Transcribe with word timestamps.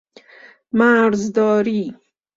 مرزداری 0.73 1.95